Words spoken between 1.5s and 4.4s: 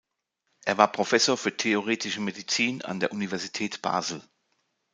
theoretische Medizin an der Universität Basel.